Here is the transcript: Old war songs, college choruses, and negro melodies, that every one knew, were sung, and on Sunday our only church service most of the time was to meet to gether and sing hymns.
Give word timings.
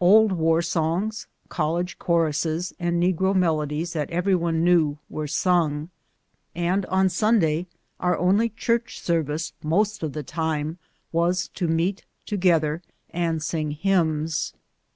Old 0.00 0.32
war 0.32 0.62
songs, 0.62 1.28
college 1.48 1.96
choruses, 1.96 2.72
and 2.80 3.00
negro 3.00 3.32
melodies, 3.36 3.92
that 3.92 4.10
every 4.10 4.34
one 4.34 4.64
knew, 4.64 4.98
were 5.08 5.28
sung, 5.28 5.90
and 6.56 6.84
on 6.86 7.08
Sunday 7.08 7.68
our 8.00 8.18
only 8.18 8.48
church 8.48 8.98
service 9.00 9.52
most 9.62 10.02
of 10.02 10.12
the 10.12 10.24
time 10.24 10.76
was 11.12 11.46
to 11.54 11.68
meet 11.68 12.04
to 12.26 12.36
gether 12.36 12.82
and 13.10 13.40
sing 13.44 13.70
hymns. 13.70 14.54